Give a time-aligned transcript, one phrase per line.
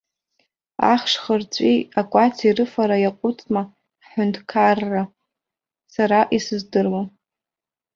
[0.91, 3.61] Ахш-хырҵәи акәаци рыфара иаҟәыҵма
[4.05, 5.03] ҳҳәынҭқарра,
[5.93, 7.07] сара исыздыруам.